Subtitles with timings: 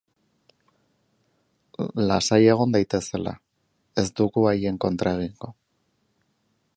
[2.11, 3.35] Lasai egon daitezela,
[4.05, 5.55] ez dugu haien kontra egingo.